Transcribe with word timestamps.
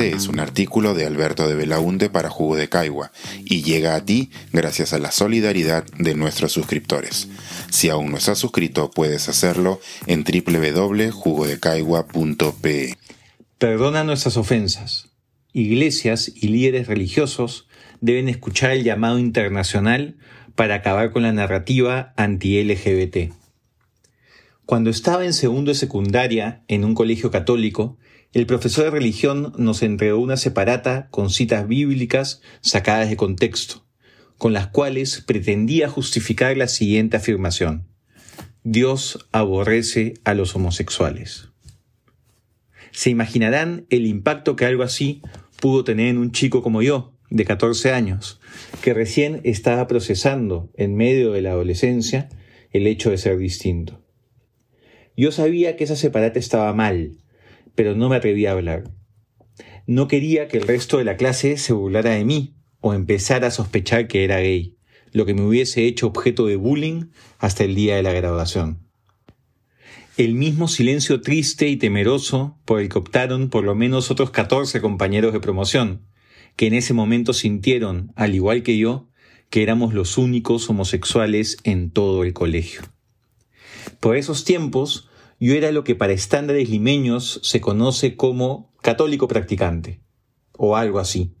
Este 0.00 0.16
es 0.16 0.28
un 0.28 0.40
artículo 0.40 0.94
de 0.94 1.04
Alberto 1.04 1.46
de 1.46 1.54
Belaunte 1.54 2.08
para 2.08 2.30
Jugo 2.30 2.56
de 2.56 2.70
Caigua 2.70 3.12
y 3.44 3.62
llega 3.62 3.94
a 3.94 4.02
ti 4.02 4.30
gracias 4.50 4.94
a 4.94 4.98
la 4.98 5.10
solidaridad 5.10 5.84
de 5.98 6.14
nuestros 6.14 6.52
suscriptores. 6.52 7.28
Si 7.68 7.90
aún 7.90 8.10
no 8.10 8.16
estás 8.16 8.38
suscrito, 8.38 8.90
puedes 8.90 9.28
hacerlo 9.28 9.78
en 10.06 10.24
www.jugodecaigua.pe. 10.24 12.96
Perdona 13.58 14.02
nuestras 14.02 14.38
ofensas. 14.38 15.10
Iglesias 15.52 16.32
y 16.34 16.48
líderes 16.48 16.86
religiosos 16.86 17.68
deben 18.00 18.30
escuchar 18.30 18.70
el 18.70 18.84
llamado 18.84 19.18
internacional 19.18 20.16
para 20.54 20.76
acabar 20.76 21.10
con 21.10 21.24
la 21.24 21.34
narrativa 21.34 22.14
anti-LGBT. 22.16 23.34
Cuando 24.70 24.90
estaba 24.90 25.24
en 25.24 25.32
segundo 25.32 25.72
de 25.72 25.74
secundaria 25.74 26.62
en 26.68 26.84
un 26.84 26.94
colegio 26.94 27.32
católico, 27.32 27.98
el 28.32 28.46
profesor 28.46 28.84
de 28.84 28.92
religión 28.92 29.52
nos 29.58 29.82
entregó 29.82 30.20
una 30.20 30.36
separata 30.36 31.08
con 31.10 31.28
citas 31.28 31.66
bíblicas 31.66 32.40
sacadas 32.60 33.10
de 33.10 33.16
contexto, 33.16 33.84
con 34.38 34.52
las 34.52 34.68
cuales 34.68 35.24
pretendía 35.26 35.88
justificar 35.88 36.56
la 36.56 36.68
siguiente 36.68 37.16
afirmación. 37.16 37.88
Dios 38.62 39.26
aborrece 39.32 40.14
a 40.22 40.34
los 40.34 40.54
homosexuales. 40.54 41.48
Se 42.92 43.10
imaginarán 43.10 43.86
el 43.90 44.06
impacto 44.06 44.54
que 44.54 44.66
algo 44.66 44.84
así 44.84 45.20
pudo 45.60 45.82
tener 45.82 46.06
en 46.06 46.18
un 46.18 46.30
chico 46.30 46.62
como 46.62 46.80
yo, 46.80 47.12
de 47.28 47.44
14 47.44 47.92
años, 47.92 48.40
que 48.82 48.94
recién 48.94 49.40
estaba 49.42 49.88
procesando 49.88 50.70
en 50.74 50.94
medio 50.94 51.32
de 51.32 51.42
la 51.42 51.50
adolescencia 51.50 52.28
el 52.70 52.86
hecho 52.86 53.10
de 53.10 53.18
ser 53.18 53.36
distinto. 53.36 53.99
Yo 55.16 55.32
sabía 55.32 55.76
que 55.76 55.84
esa 55.84 55.96
separata 55.96 56.38
estaba 56.38 56.72
mal, 56.72 57.18
pero 57.74 57.94
no 57.94 58.08
me 58.08 58.16
atrevía 58.16 58.50
a 58.50 58.54
hablar. 58.54 58.84
No 59.86 60.08
quería 60.08 60.48
que 60.48 60.58
el 60.58 60.66
resto 60.66 60.98
de 60.98 61.04
la 61.04 61.16
clase 61.16 61.56
se 61.56 61.72
burlara 61.72 62.10
de 62.10 62.24
mí 62.24 62.54
o 62.80 62.94
empezara 62.94 63.48
a 63.48 63.50
sospechar 63.50 64.08
que 64.08 64.24
era 64.24 64.38
gay, 64.38 64.76
lo 65.12 65.26
que 65.26 65.34
me 65.34 65.42
hubiese 65.42 65.84
hecho 65.84 66.06
objeto 66.06 66.46
de 66.46 66.56
bullying 66.56 67.06
hasta 67.38 67.64
el 67.64 67.74
día 67.74 67.96
de 67.96 68.02
la 68.02 68.12
graduación. 68.12 68.86
El 70.16 70.34
mismo 70.34 70.68
silencio 70.68 71.20
triste 71.22 71.68
y 71.68 71.76
temeroso 71.76 72.58
por 72.64 72.80
el 72.80 72.88
que 72.88 72.98
optaron 72.98 73.48
por 73.48 73.64
lo 73.64 73.74
menos 73.74 74.10
otros 74.10 74.30
14 74.30 74.80
compañeros 74.80 75.32
de 75.32 75.40
promoción, 75.40 76.06
que 76.56 76.66
en 76.66 76.74
ese 76.74 76.94
momento 76.94 77.32
sintieron, 77.32 78.12
al 78.16 78.34
igual 78.34 78.62
que 78.62 78.76
yo, 78.76 79.08
que 79.48 79.62
éramos 79.62 79.94
los 79.94 80.18
únicos 80.18 80.68
homosexuales 80.68 81.56
en 81.64 81.90
todo 81.90 82.22
el 82.22 82.32
colegio. 82.32 82.82
Por 83.98 84.16
esos 84.16 84.44
tiempos, 84.44 85.09
yo 85.40 85.54
era 85.54 85.72
lo 85.72 85.84
que 85.84 85.94
para 85.94 86.12
estándares 86.12 86.68
limeños 86.68 87.40
se 87.42 87.62
conoce 87.62 88.14
como 88.14 88.74
católico 88.82 89.26
practicante, 89.26 90.02
o 90.52 90.76
algo 90.76 90.98
así. 90.98 91.34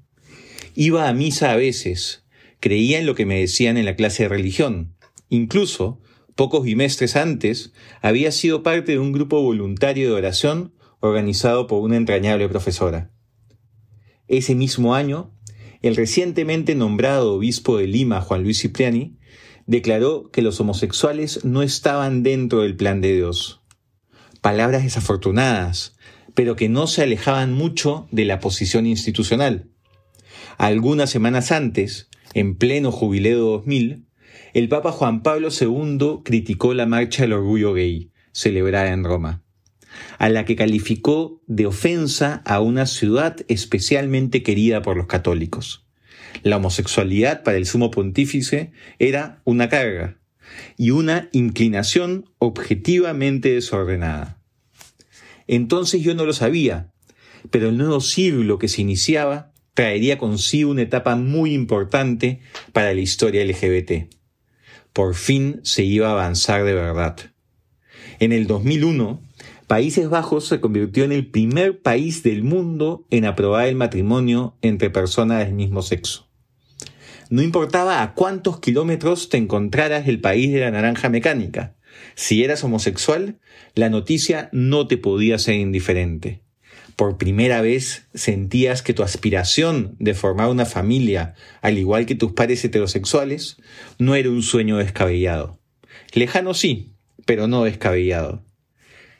Iba 0.74 1.06
a 1.06 1.12
misa 1.12 1.52
a 1.52 1.56
veces, 1.56 2.24
creía 2.60 2.98
en 2.98 3.04
lo 3.04 3.14
que 3.14 3.26
me 3.26 3.38
decían 3.38 3.76
en 3.76 3.84
la 3.84 3.96
clase 3.96 4.22
de 4.22 4.30
religión. 4.30 4.96
Incluso, 5.28 6.00
pocos 6.34 6.64
bimestres 6.64 7.14
antes, 7.14 7.74
había 8.00 8.32
sido 8.32 8.62
parte 8.62 8.92
de 8.92 8.98
un 8.98 9.12
grupo 9.12 9.42
voluntario 9.42 10.08
de 10.08 10.14
oración 10.14 10.74
organizado 11.00 11.66
por 11.66 11.82
una 11.82 11.98
entrañable 11.98 12.48
profesora. 12.48 13.12
Ese 14.28 14.54
mismo 14.54 14.94
año, 14.94 15.36
el 15.82 15.94
recientemente 15.94 16.74
nombrado 16.74 17.34
obispo 17.34 17.76
de 17.76 17.86
Lima, 17.86 18.22
Juan 18.22 18.44
Luis 18.44 18.62
Cipriani, 18.62 19.18
declaró 19.66 20.30
que 20.30 20.40
los 20.40 20.58
homosexuales 20.58 21.44
no 21.44 21.62
estaban 21.62 22.22
dentro 22.22 22.62
del 22.62 22.76
plan 22.76 23.02
de 23.02 23.14
Dios 23.14 23.59
palabras 24.40 24.82
desafortunadas, 24.82 25.96
pero 26.34 26.56
que 26.56 26.68
no 26.68 26.86
se 26.86 27.02
alejaban 27.02 27.52
mucho 27.52 28.08
de 28.10 28.24
la 28.24 28.40
posición 28.40 28.86
institucional. 28.86 29.68
Algunas 30.58 31.10
semanas 31.10 31.52
antes, 31.52 32.08
en 32.34 32.56
pleno 32.56 32.92
jubileo 32.92 33.38
2000, 33.38 34.06
el 34.52 34.68
Papa 34.68 34.92
Juan 34.92 35.22
Pablo 35.22 35.48
II 35.48 36.20
criticó 36.24 36.74
la 36.74 36.86
Marcha 36.86 37.22
del 37.22 37.34
Orgullo 37.34 37.72
Gay, 37.72 38.10
celebrada 38.32 38.92
en 38.92 39.04
Roma, 39.04 39.42
a 40.18 40.28
la 40.28 40.44
que 40.44 40.56
calificó 40.56 41.42
de 41.46 41.66
ofensa 41.66 42.42
a 42.44 42.60
una 42.60 42.86
ciudad 42.86 43.36
especialmente 43.48 44.42
querida 44.42 44.82
por 44.82 44.96
los 44.96 45.06
católicos. 45.06 45.86
La 46.42 46.56
homosexualidad 46.56 47.42
para 47.42 47.56
el 47.56 47.66
sumo 47.66 47.90
pontífice 47.90 48.72
era 48.98 49.42
una 49.44 49.68
carga, 49.68 50.19
y 50.76 50.90
una 50.90 51.28
inclinación 51.32 52.30
objetivamente 52.38 53.52
desordenada. 53.52 54.38
Entonces 55.46 56.02
yo 56.02 56.14
no 56.14 56.24
lo 56.24 56.32
sabía, 56.32 56.92
pero 57.50 57.68
el 57.68 57.76
nuevo 57.76 58.00
siglo 58.00 58.58
que 58.58 58.68
se 58.68 58.82
iniciaba 58.82 59.52
traería 59.74 60.18
consigo 60.18 60.70
una 60.70 60.82
etapa 60.82 61.16
muy 61.16 61.54
importante 61.54 62.40
para 62.72 62.94
la 62.94 63.00
historia 63.00 63.44
LGBT. 63.44 64.14
Por 64.92 65.14
fin 65.14 65.60
se 65.62 65.84
iba 65.84 66.08
a 66.08 66.12
avanzar 66.12 66.64
de 66.64 66.74
verdad. 66.74 67.16
En 68.18 68.32
el 68.32 68.46
2001, 68.46 69.22
Países 69.66 70.08
Bajos 70.08 70.46
se 70.46 70.60
convirtió 70.60 71.04
en 71.04 71.12
el 71.12 71.28
primer 71.28 71.80
país 71.80 72.22
del 72.22 72.42
mundo 72.42 73.06
en 73.10 73.24
aprobar 73.24 73.68
el 73.68 73.76
matrimonio 73.76 74.56
entre 74.62 74.90
personas 74.90 75.44
del 75.44 75.54
mismo 75.54 75.82
sexo. 75.82 76.29
No 77.30 77.42
importaba 77.42 78.02
a 78.02 78.14
cuántos 78.14 78.58
kilómetros 78.58 79.28
te 79.28 79.36
encontraras 79.36 80.04
del 80.04 80.20
país 80.20 80.52
de 80.52 80.58
la 80.58 80.72
naranja 80.72 81.08
mecánica. 81.08 81.76
Si 82.16 82.42
eras 82.42 82.64
homosexual, 82.64 83.38
la 83.76 83.88
noticia 83.88 84.48
no 84.50 84.88
te 84.88 84.98
podía 84.98 85.38
ser 85.38 85.54
indiferente. 85.54 86.40
Por 86.96 87.18
primera 87.18 87.60
vez 87.60 88.08
sentías 88.14 88.82
que 88.82 88.94
tu 88.94 89.04
aspiración 89.04 89.94
de 90.00 90.14
formar 90.14 90.48
una 90.48 90.66
familia, 90.66 91.36
al 91.62 91.78
igual 91.78 92.04
que 92.04 92.16
tus 92.16 92.32
pares 92.32 92.64
heterosexuales, 92.64 93.58
no 93.96 94.16
era 94.16 94.28
un 94.28 94.42
sueño 94.42 94.78
descabellado. 94.78 95.60
Lejano 96.12 96.52
sí, 96.52 96.90
pero 97.26 97.46
no 97.46 97.62
descabellado. 97.62 98.42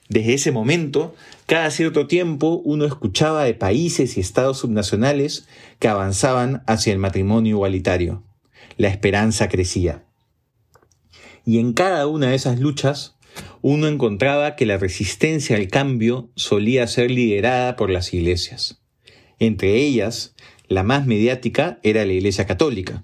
Desde 0.09 0.35
ese 0.35 0.51
momento, 0.51 1.15
cada 1.51 1.73
cierto 1.73 2.07
tiempo 2.07 2.63
uno 2.65 2.85
escuchaba 2.85 3.43
de 3.43 3.55
países 3.55 4.17
y 4.17 4.21
estados 4.21 4.59
subnacionales 4.59 5.49
que 5.81 5.89
avanzaban 5.89 6.63
hacia 6.69 6.93
el 6.93 7.01
matrimonio 7.01 7.57
igualitario. 7.57 8.23
La 8.77 8.87
esperanza 8.87 9.49
crecía. 9.49 10.05
Y 11.45 11.59
en 11.59 11.73
cada 11.73 12.07
una 12.07 12.29
de 12.29 12.37
esas 12.37 12.61
luchas, 12.61 13.17
uno 13.63 13.89
encontraba 13.89 14.55
que 14.55 14.65
la 14.65 14.79
resistencia 14.79 15.57
al 15.57 15.67
cambio 15.67 16.31
solía 16.37 16.87
ser 16.87 17.11
liderada 17.11 17.75
por 17.75 17.91
las 17.91 18.15
iglesias. 18.15 18.81
Entre 19.41 19.75
ellas, 19.75 20.37
la 20.69 20.85
más 20.85 21.05
mediática 21.05 21.81
era 21.83 22.07
la 22.07 22.13
Iglesia 22.13 22.47
Católica. 22.47 23.03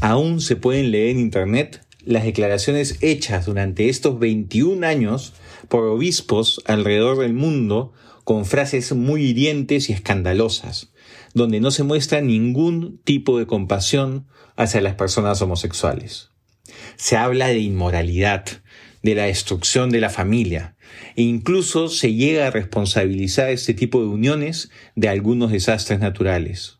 Aún 0.00 0.40
se 0.40 0.56
pueden 0.56 0.90
leer 0.90 1.10
en 1.10 1.20
Internet 1.20 1.86
las 2.04 2.24
declaraciones 2.24 2.98
hechas 3.00 3.46
durante 3.46 3.88
estos 3.88 4.18
21 4.18 4.84
años 4.84 5.34
por 5.68 5.84
obispos 5.84 6.60
alrededor 6.66 7.18
del 7.18 7.34
mundo 7.34 7.92
con 8.24 8.46
frases 8.46 8.92
muy 8.94 9.22
hirientes 9.24 9.90
y 9.90 9.92
escandalosas, 9.92 10.90
donde 11.34 11.60
no 11.60 11.70
se 11.70 11.82
muestra 11.82 12.20
ningún 12.20 13.00
tipo 13.04 13.38
de 13.38 13.46
compasión 13.46 14.26
hacia 14.56 14.80
las 14.80 14.94
personas 14.94 15.42
homosexuales. 15.42 16.30
Se 16.96 17.16
habla 17.16 17.48
de 17.48 17.58
inmoralidad, 17.58 18.46
de 19.02 19.14
la 19.14 19.24
destrucción 19.24 19.90
de 19.90 20.00
la 20.00 20.08
familia, 20.08 20.76
e 21.16 21.22
incluso 21.22 21.88
se 21.88 22.14
llega 22.14 22.46
a 22.46 22.50
responsabilizar 22.50 23.50
este 23.50 23.74
tipo 23.74 24.00
de 24.00 24.06
uniones 24.06 24.70
de 24.96 25.08
algunos 25.08 25.52
desastres 25.52 26.00
naturales. 26.00 26.78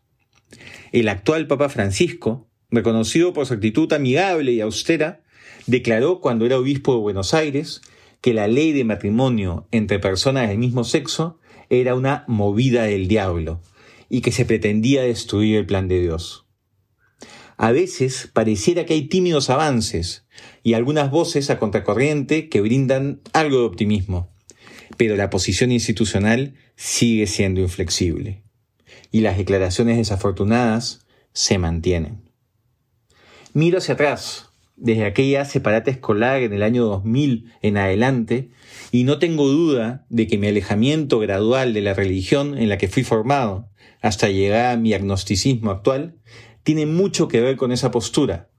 El 0.91 1.09
actual 1.09 1.45
Papa 1.45 1.69
Francisco, 1.69 2.47
reconocido 2.71 3.33
por 3.33 3.45
su 3.45 3.53
actitud 3.53 3.91
amigable 3.93 4.53
y 4.53 4.61
austera, 4.61 5.21
declaró 5.67 6.19
cuando 6.19 6.45
era 6.45 6.57
obispo 6.57 6.95
de 6.95 7.01
Buenos 7.01 7.33
Aires 7.33 7.81
que 8.25 8.33
la 8.33 8.47
ley 8.47 8.71
de 8.71 8.85
matrimonio 8.85 9.67
entre 9.69 9.99
personas 9.99 10.49
del 10.49 10.57
mismo 10.57 10.83
sexo 10.83 11.39
era 11.69 11.93
una 11.93 12.25
movida 12.27 12.81
del 12.85 13.07
diablo 13.07 13.61
y 14.09 14.21
que 14.21 14.31
se 14.31 14.45
pretendía 14.45 15.03
destruir 15.03 15.57
el 15.57 15.67
plan 15.67 15.87
de 15.87 16.01
Dios. 16.01 16.47
A 17.55 17.71
veces 17.71 18.27
pareciera 18.33 18.87
que 18.87 18.95
hay 18.95 19.03
tímidos 19.09 19.51
avances 19.51 20.25
y 20.63 20.73
algunas 20.73 21.11
voces 21.11 21.51
a 21.51 21.59
contracorriente 21.59 22.49
que 22.49 22.61
brindan 22.61 23.21
algo 23.31 23.59
de 23.59 23.65
optimismo, 23.65 24.33
pero 24.97 25.15
la 25.15 25.29
posición 25.29 25.71
institucional 25.71 26.55
sigue 26.75 27.27
siendo 27.27 27.61
inflexible 27.61 28.41
y 29.11 29.21
las 29.21 29.37
declaraciones 29.37 29.97
desafortunadas 29.97 31.05
se 31.31 31.59
mantienen. 31.59 32.31
Miro 33.53 33.77
hacia 33.77 33.93
atrás, 33.93 34.49
desde 34.77 35.05
aquella 35.05 35.45
separata 35.45 35.89
escolar 35.89 36.41
en 36.41 36.53
el 36.53 36.63
año 36.63 36.85
2000 36.85 37.53
en 37.61 37.77
adelante, 37.77 38.49
y 38.91 39.03
no 39.03 39.19
tengo 39.19 39.47
duda 39.47 40.05
de 40.09 40.27
que 40.27 40.37
mi 40.37 40.47
alejamiento 40.47 41.19
gradual 41.19 41.73
de 41.73 41.81
la 41.81 41.93
religión 41.93 42.57
en 42.57 42.69
la 42.69 42.77
que 42.77 42.87
fui 42.87 43.03
formado, 43.03 43.69
hasta 44.01 44.29
llegar 44.29 44.73
a 44.73 44.77
mi 44.77 44.93
agnosticismo 44.93 45.71
actual, 45.71 46.15
tiene 46.63 46.85
mucho 46.85 47.27
que 47.27 47.41
ver 47.41 47.57
con 47.57 47.71
esa 47.71 47.91
postura. 47.91 48.49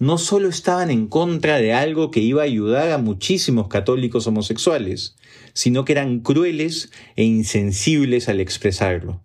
no 0.00 0.18
solo 0.18 0.48
estaban 0.48 0.90
en 0.90 1.06
contra 1.06 1.58
de 1.58 1.72
algo 1.72 2.10
que 2.10 2.18
iba 2.18 2.42
a 2.42 2.46
ayudar 2.46 2.90
a 2.90 2.98
muchísimos 2.98 3.68
católicos 3.68 4.26
homosexuales, 4.26 5.14
sino 5.52 5.84
que 5.84 5.92
eran 5.92 6.18
crueles 6.18 6.90
e 7.14 7.22
insensibles 7.22 8.28
al 8.28 8.40
expresarlo. 8.40 9.22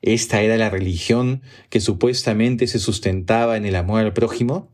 ¿Esta 0.00 0.42
era 0.42 0.56
la 0.56 0.70
religión 0.70 1.42
que 1.68 1.80
supuestamente 1.80 2.68
se 2.68 2.78
sustentaba 2.78 3.56
en 3.56 3.66
el 3.66 3.74
amor 3.74 4.00
al 4.00 4.12
prójimo? 4.12 4.72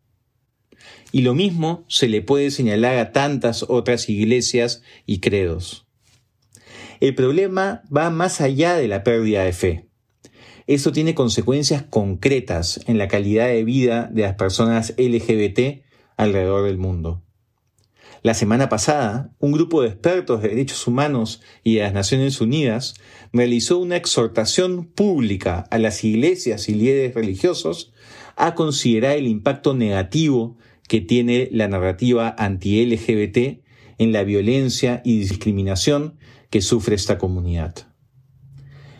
Y 1.12 1.23
lo 1.23 1.35
mismo 1.35 1.85
se 1.88 2.08
le 2.08 2.23
puede 2.23 2.50
señalar 2.50 2.99
a 2.99 3.12
tantas 3.12 3.64
otras 3.69 4.08
iglesias 4.08 4.82
y 5.06 5.20
credos. 5.20 5.87
El 7.00 7.14
problema 7.14 7.82
va 7.94 8.11
más 8.11 8.41
allá 8.41 8.76
de 8.76 8.88
la 8.88 9.05
pérdida 9.05 9.44
de 9.44 9.53
fe. 9.53 9.88
Esto 10.67 10.91
tiene 10.91 11.14
consecuencias 11.14 11.82
concretas 11.82 12.81
en 12.87 12.99
la 12.99 13.06
calidad 13.06 13.47
de 13.47 13.64
vida 13.64 14.11
de 14.12 14.23
las 14.23 14.35
personas 14.35 14.94
LGBT 14.99 15.85
alrededor 16.17 16.64
del 16.64 16.79
mundo. 16.79 17.23
La 18.23 18.35
semana 18.35 18.69
pasada, 18.69 19.31
un 19.38 19.53
grupo 19.53 19.82
de 19.82 19.88
expertos 19.88 20.43
de 20.43 20.49
derechos 20.49 20.88
humanos 20.88 21.41
y 21.62 21.76
de 21.76 21.82
las 21.82 21.93
Naciones 21.93 22.41
Unidas 22.41 22.94
realizó 23.32 23.79
una 23.79 23.97
exhortación 23.97 24.87
pública 24.87 25.69
a 25.70 25.79
las 25.79 26.03
iglesias 26.03 26.69
y 26.69 26.75
líderes 26.75 27.14
religiosos 27.14 27.93
a 28.35 28.56
considerar 28.56 29.17
el 29.17 29.29
impacto 29.29 29.75
negativo 29.75 30.56
que 30.88 31.00
tiene 31.00 31.48
la 31.52 31.68
narrativa 31.68 32.34
anti-LGBT 32.38 33.62
en 33.98 34.12
la 34.12 34.24
violencia 34.24 35.02
y 35.04 35.18
discriminación 35.18 36.18
que 36.50 36.60
sufre 36.60 36.94
esta 36.94 37.18
comunidad. 37.18 37.74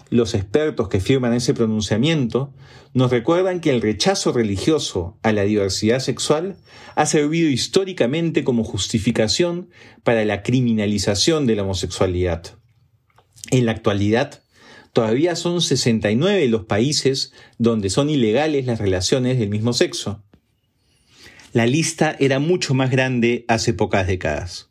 Los 0.08 0.34
expertos 0.34 0.88
que 0.88 1.00
firman 1.00 1.34
ese 1.34 1.52
pronunciamiento 1.52 2.54
nos 2.94 3.10
recuerdan 3.10 3.60
que 3.60 3.70
el 3.70 3.82
rechazo 3.82 4.32
religioso 4.32 5.18
a 5.22 5.32
la 5.32 5.42
diversidad 5.42 5.98
sexual 5.98 6.56
ha 6.94 7.06
servido 7.06 7.50
históricamente 7.50 8.44
como 8.44 8.62
justificación 8.62 9.68
para 10.04 10.24
la 10.24 10.42
criminalización 10.42 11.46
de 11.46 11.56
la 11.56 11.64
homosexualidad. 11.64 12.56
En 13.50 13.66
la 13.66 13.72
actualidad, 13.72 14.42
todavía 14.92 15.36
son 15.36 15.60
69 15.60 16.48
los 16.48 16.64
países 16.64 17.32
donde 17.58 17.90
son 17.90 18.08
ilegales 18.08 18.66
las 18.66 18.78
relaciones 18.78 19.38
del 19.38 19.50
mismo 19.50 19.72
sexo. 19.72 20.24
La 21.56 21.64
lista 21.64 22.14
era 22.20 22.38
mucho 22.38 22.75
más 22.75 22.91
grande 22.91 23.47
hace 23.49 23.73
pocas 23.73 24.06
décadas. 24.06 24.69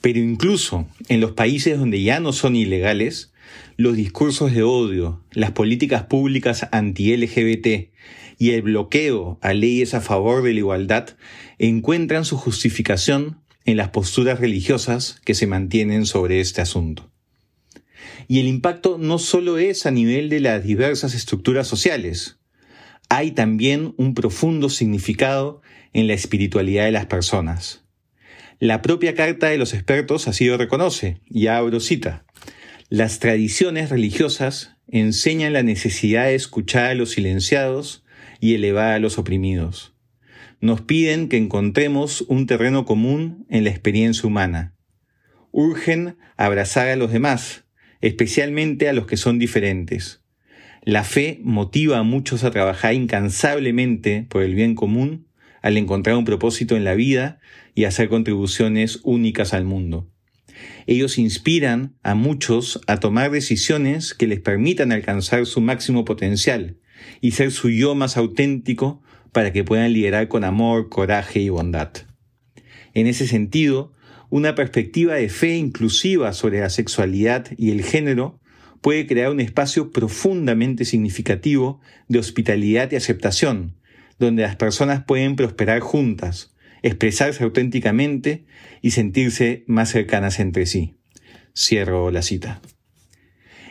Pero 0.00 0.18
incluso 0.18 0.88
en 1.08 1.20
los 1.20 1.30
países 1.34 1.78
donde 1.78 2.02
ya 2.02 2.18
no 2.18 2.32
son 2.32 2.56
ilegales, 2.56 3.32
los 3.76 3.94
discursos 3.94 4.52
de 4.52 4.64
odio, 4.64 5.24
las 5.30 5.52
políticas 5.52 6.06
públicas 6.06 6.66
anti-LGBT 6.72 7.92
y 8.38 8.50
el 8.50 8.62
bloqueo 8.62 9.38
a 9.40 9.54
leyes 9.54 9.94
a 9.94 10.00
favor 10.00 10.42
de 10.42 10.52
la 10.52 10.58
igualdad 10.58 11.10
encuentran 11.60 12.24
su 12.24 12.36
justificación 12.36 13.38
en 13.64 13.76
las 13.76 13.90
posturas 13.90 14.40
religiosas 14.40 15.20
que 15.24 15.36
se 15.36 15.46
mantienen 15.46 16.06
sobre 16.06 16.40
este 16.40 16.60
asunto. 16.60 17.08
Y 18.26 18.40
el 18.40 18.48
impacto 18.48 18.98
no 18.98 19.20
solo 19.20 19.58
es 19.58 19.86
a 19.86 19.92
nivel 19.92 20.28
de 20.28 20.40
las 20.40 20.64
diversas 20.64 21.14
estructuras 21.14 21.68
sociales, 21.68 22.39
hay 23.10 23.32
también 23.32 23.92
un 23.98 24.14
profundo 24.14 24.70
significado 24.70 25.60
en 25.92 26.06
la 26.06 26.14
espiritualidad 26.14 26.84
de 26.84 26.92
las 26.92 27.06
personas. 27.06 27.84
La 28.60 28.82
propia 28.82 29.14
carta 29.14 29.48
de 29.48 29.58
los 29.58 29.74
expertos 29.74 30.28
así 30.28 30.46
lo 30.46 30.56
reconoce, 30.56 31.20
y 31.26 31.48
abro 31.48 31.80
cita. 31.80 32.24
Las 32.88 33.18
tradiciones 33.18 33.90
religiosas 33.90 34.76
enseñan 34.86 35.52
la 35.52 35.64
necesidad 35.64 36.26
de 36.26 36.36
escuchar 36.36 36.86
a 36.86 36.94
los 36.94 37.10
silenciados 37.10 38.04
y 38.38 38.54
elevar 38.54 38.92
a 38.92 38.98
los 39.00 39.18
oprimidos. 39.18 39.92
Nos 40.60 40.80
piden 40.80 41.28
que 41.28 41.36
encontremos 41.36 42.22
un 42.28 42.46
terreno 42.46 42.84
común 42.84 43.44
en 43.50 43.64
la 43.64 43.70
experiencia 43.70 44.28
humana. 44.28 44.76
Urgen 45.50 46.16
abrazar 46.36 46.86
a 46.88 46.96
los 46.96 47.10
demás, 47.10 47.64
especialmente 48.00 48.88
a 48.88 48.92
los 48.92 49.06
que 49.06 49.16
son 49.16 49.40
diferentes. 49.40 50.19
La 50.82 51.04
fe 51.04 51.40
motiva 51.42 51.98
a 51.98 52.02
muchos 52.02 52.42
a 52.42 52.50
trabajar 52.50 52.94
incansablemente 52.94 54.26
por 54.28 54.42
el 54.42 54.54
bien 54.54 54.74
común 54.74 55.26
al 55.60 55.76
encontrar 55.76 56.16
un 56.16 56.24
propósito 56.24 56.74
en 56.76 56.84
la 56.84 56.94
vida 56.94 57.38
y 57.74 57.84
hacer 57.84 58.08
contribuciones 58.08 59.00
únicas 59.02 59.52
al 59.52 59.64
mundo. 59.64 60.08
Ellos 60.86 61.18
inspiran 61.18 61.96
a 62.02 62.14
muchos 62.14 62.80
a 62.86 62.98
tomar 62.98 63.30
decisiones 63.30 64.14
que 64.14 64.26
les 64.26 64.40
permitan 64.40 64.90
alcanzar 64.90 65.46
su 65.46 65.60
máximo 65.60 66.04
potencial 66.04 66.78
y 67.20 67.32
ser 67.32 67.50
su 67.50 67.70
yo 67.70 67.94
más 67.94 68.16
auténtico 68.16 69.02
para 69.32 69.52
que 69.52 69.64
puedan 69.64 69.92
liderar 69.92 70.28
con 70.28 70.44
amor, 70.44 70.88
coraje 70.88 71.40
y 71.40 71.50
bondad. 71.50 71.90
En 72.94 73.06
ese 73.06 73.26
sentido, 73.26 73.92
una 74.30 74.54
perspectiva 74.54 75.14
de 75.14 75.28
fe 75.28 75.56
inclusiva 75.56 76.32
sobre 76.32 76.60
la 76.60 76.70
sexualidad 76.70 77.46
y 77.56 77.70
el 77.70 77.82
género 77.82 78.39
puede 78.80 79.06
crear 79.06 79.30
un 79.30 79.40
espacio 79.40 79.90
profundamente 79.90 80.84
significativo 80.84 81.80
de 82.08 82.18
hospitalidad 82.18 82.90
y 82.90 82.96
aceptación, 82.96 83.76
donde 84.18 84.42
las 84.42 84.56
personas 84.56 85.04
pueden 85.04 85.36
prosperar 85.36 85.80
juntas, 85.80 86.54
expresarse 86.82 87.44
auténticamente 87.44 88.44
y 88.80 88.92
sentirse 88.92 89.64
más 89.66 89.90
cercanas 89.90 90.40
entre 90.40 90.66
sí. 90.66 90.96
Cierro 91.56 92.10
la 92.10 92.22
cita. 92.22 92.60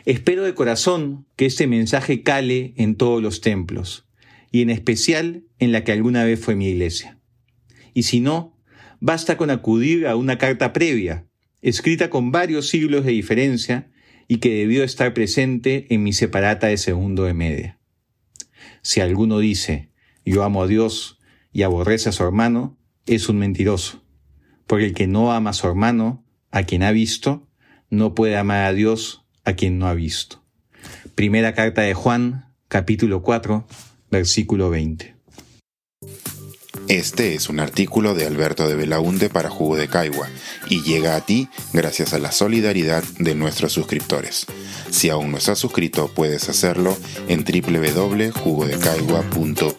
Espero 0.04 0.44
de 0.44 0.54
corazón 0.54 1.26
que 1.36 1.46
este 1.46 1.66
mensaje 1.66 2.22
cale 2.22 2.72
en 2.76 2.94
todos 2.94 3.22
los 3.22 3.40
templos, 3.40 4.06
y 4.50 4.62
en 4.62 4.70
especial 4.70 5.44
en 5.58 5.72
la 5.72 5.84
que 5.84 5.92
alguna 5.92 6.24
vez 6.24 6.40
fue 6.40 6.56
mi 6.56 6.68
iglesia. 6.68 7.18
Y 7.94 8.04
si 8.04 8.20
no, 8.20 8.56
basta 9.00 9.36
con 9.36 9.50
acudir 9.50 10.06
a 10.06 10.16
una 10.16 10.38
carta 10.38 10.72
previa, 10.72 11.26
escrita 11.62 12.10
con 12.10 12.32
varios 12.32 12.68
siglos 12.68 13.04
de 13.04 13.12
diferencia 13.12 13.90
y 14.30 14.36
que 14.36 14.54
debió 14.54 14.84
estar 14.84 15.12
presente 15.12 15.92
en 15.92 16.04
mi 16.04 16.12
separata 16.12 16.68
de 16.68 16.76
segundo 16.76 17.24
de 17.24 17.34
media. 17.34 17.80
Si 18.80 19.00
alguno 19.00 19.40
dice, 19.40 19.90
yo 20.24 20.44
amo 20.44 20.62
a 20.62 20.68
Dios 20.68 21.18
y 21.52 21.64
aborrece 21.64 22.10
a 22.10 22.12
su 22.12 22.22
hermano, 22.22 22.78
es 23.06 23.28
un 23.28 23.38
mentiroso. 23.38 24.04
Porque 24.68 24.84
el 24.84 24.94
que 24.94 25.08
no 25.08 25.32
ama 25.32 25.50
a 25.50 25.52
su 25.52 25.66
hermano, 25.66 26.24
a 26.52 26.62
quien 26.62 26.84
ha 26.84 26.92
visto, 26.92 27.48
no 27.90 28.14
puede 28.14 28.36
amar 28.36 28.66
a 28.66 28.72
Dios 28.72 29.26
a 29.42 29.54
quien 29.54 29.80
no 29.80 29.88
ha 29.88 29.94
visto. 29.94 30.44
Primera 31.16 31.52
carta 31.52 31.82
de 31.82 31.94
Juan, 31.94 32.54
capítulo 32.68 33.22
4, 33.22 33.66
versículo 34.12 34.70
20. 34.70 35.16
Este 36.90 37.34
es 37.36 37.48
un 37.48 37.60
artículo 37.60 38.14
de 38.14 38.26
Alberto 38.26 38.66
de 38.66 38.74
Belaunde 38.74 39.30
para 39.30 39.48
Jugo 39.48 39.76
de 39.76 39.86
Caigua 39.86 40.28
y 40.68 40.82
llega 40.82 41.14
a 41.14 41.24
ti 41.24 41.48
gracias 41.72 42.14
a 42.14 42.18
la 42.18 42.32
solidaridad 42.32 43.04
de 43.20 43.36
nuestros 43.36 43.72
suscriptores. 43.72 44.46
Si 44.90 45.08
aún 45.08 45.30
no 45.30 45.38
estás 45.38 45.60
suscrito, 45.60 46.10
puedes 46.12 46.48
hacerlo 46.48 46.98
en 47.28 47.44
www.jugodecaigua.pe. 47.44 49.69